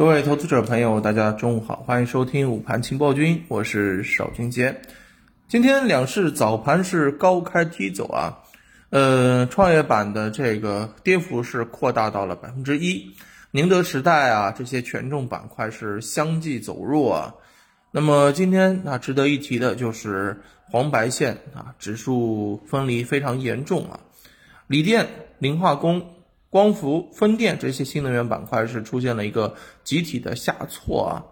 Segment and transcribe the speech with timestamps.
[0.00, 4.80] 各位投资者朋友，大家中午好，欢迎收听午盘情报君，我是邵军杰。
[5.46, 8.38] 今天两市早盘是高开低走啊，
[8.88, 13.14] 呃，创业板的这个跌幅是扩大到了百分之一，
[13.50, 17.34] 宁德时代啊这些权重板块是相继走弱啊。
[17.90, 20.40] 那么今天啊，值得一提的就是
[20.70, 24.00] 黄白线啊指数分离非常严重啊，
[24.66, 25.06] 锂电、
[25.40, 26.02] 磷化工。
[26.50, 29.54] 光伏、风电这些新能源板块是出现了一个
[29.84, 31.24] 集体的下挫啊，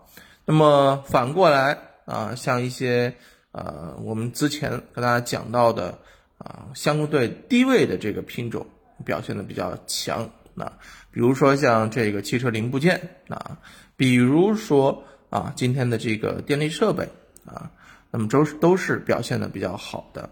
[0.45, 3.13] 那么反过来啊，像一些
[3.51, 5.99] 呃我们之前跟大家讲到的
[6.39, 8.65] 啊相对低位的这个品种
[9.05, 10.79] 表现的比较强啊，
[11.11, 13.59] 比如说像这个汽车零部件啊，
[13.97, 17.09] 比如说啊今天的这个电力设备
[17.45, 17.73] 啊，
[18.13, 20.31] 那么都是都是表现的比较好的。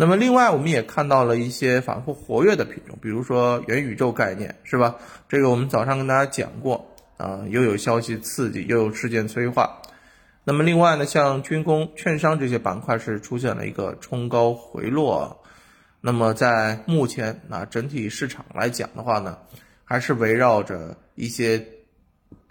[0.00, 4.94] 那么另外，我们也看到了一些反复活跃的品种，比如说元宇宙概念，是吧？
[5.28, 9.82] 这个我们早上跟大家讲过啊，又有消息刺激，又有事件催化。
[10.44, 15.42] 那么另外呢，像军工、券商这些板块是出现了一个冲高回落。
[16.00, 19.38] 那么在目前啊，整体市场来讲的话呢，
[19.82, 21.66] 还是围绕着一些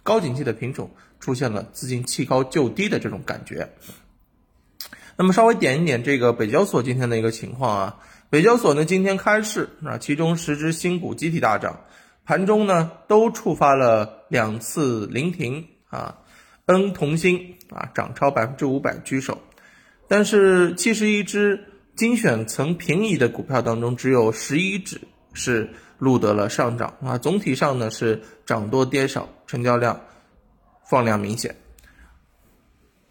[0.04, 3.70] 高景气的品种出现了资金弃高就低的这种感觉。
[5.18, 11.82] 那么稍微点一点这个北交所今天的一个情况啊，北交所呢今天开市啊，其中十只新股集体大涨，
[12.24, 16.20] 盘中呢都触发了两次临停啊，
[16.68, 19.42] 恩同心啊涨超百分之五百居首，
[20.08, 21.64] 但是七十一只
[21.96, 25.02] 精选层平移的股票当中，只有十一只
[25.34, 30.00] 是录得了上涨啊，总体上呢是涨多跌少，成交量
[30.88, 31.56] 放量明显。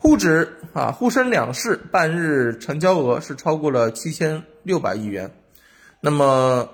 [0.06, 5.32] 沪指啊，沪深两市半日成交额是超过了七千六百亿元。
[6.00, 6.70] 那么，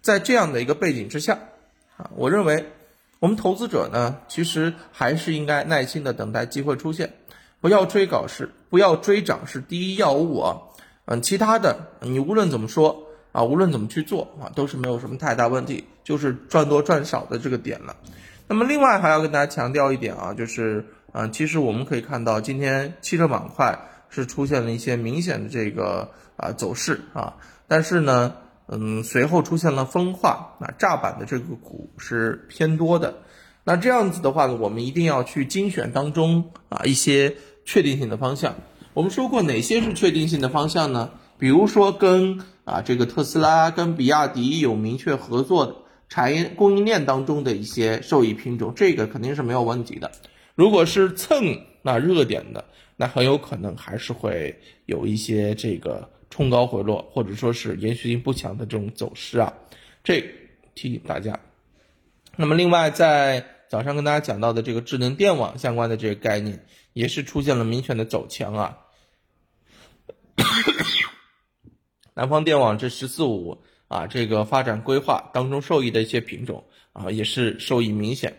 [0.00, 1.38] 在这样的一个背景之下，
[1.98, 2.72] 啊，我认为
[3.18, 7.12] 我们投资者呢，其实还是应该耐心的等待机会出现，
[7.60, 10.56] 不要追搞市，不要追涨是第一要务啊。
[11.04, 17.94] 嗯，其他的你无论怎么说啊，无论怎么去做啊，都是没有什么太大问题，就是赚多赚少的这个点了。
[18.48, 20.82] 那么，另外还要跟大家强调一点啊，就是。
[21.16, 23.78] 啊，其实我们可以看到，今天汽车板块
[24.10, 28.34] 是出现了一些明显的这个啊走势啊，但是呢，
[28.68, 33.14] 嗯，随后出现了分化，那炸板的这个股是偏多的，
[33.64, 37.34] 那这样子的话呢，我们一定要去精选当中啊一些
[37.64, 38.54] 确定性的方向。
[38.92, 41.12] 我们说过哪些是确定性的方向呢？
[41.38, 45.76] 比如说跟啊这个特斯拉、跟比亚迪有明确合作的
[46.10, 50.12] 产业供应链当中的一些受益品种，这个肯定是没有问题的。
[50.56, 52.64] 如果是蹭那热点的，
[52.96, 59.52] 那很有可能还是会有一些这个冲高回落，或者说是延续性不强的这种走势啊。
[60.02, 60.20] 这
[60.74, 61.38] 提醒大家。
[62.36, 66.64] 那么另外，在早上跟大家讲到的这个智能电网相关的这个概念，
[66.94, 68.78] 也是出现了明显的走强啊。
[72.14, 78.38] 南方电网这“十四五”啊，这个发展规划当中受益的一些品种啊，也是受益明显。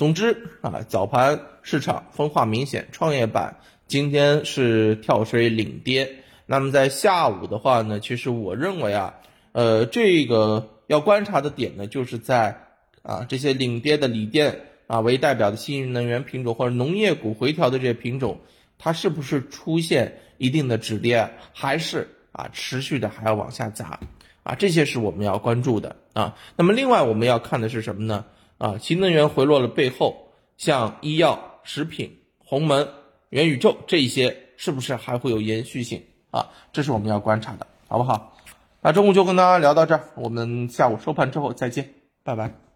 [0.00, 6.10] 总之啊，早盘市场分化明显，创业板今天是跳水领跌。
[6.46, 9.16] 那么在下午的话呢，其实我认为啊，
[9.52, 12.62] 呃，这个要观察的点呢，就是在
[13.02, 18.40] 啊这些领跌的锂电啊为代表的新能源品种或者农业股回调的这些品种，
[18.78, 24.00] 它是不是出现一定的止跌，还是啊持续的还要往下砸
[24.44, 24.54] 啊？
[24.54, 26.38] 这些是我们要关注的啊。
[26.56, 28.24] 那么另外我们要看的是什么呢？
[28.60, 30.28] 啊，新能源回落的背后，
[30.58, 32.90] 像医药、食品、鸿门、
[33.30, 36.50] 元宇宙这一些，是不是还会有延续性啊？
[36.70, 38.36] 这是我们要观察的，好不好？
[38.82, 42.69] 那中午就跟大家聊到这儿，我们下午收盘之后再见，拜拜。